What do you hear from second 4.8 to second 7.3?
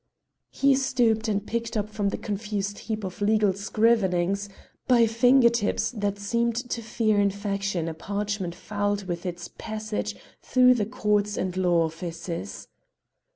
by finger tips that seemed to fear